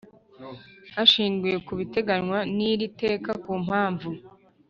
Hashingiwe 0.95 1.57
ku 1.65 1.71
biteganywa 1.79 2.39
n 2.55 2.57
iri 2.71 2.87
teka 3.01 3.31
ku 3.43 3.51
mpamvu 3.65 4.09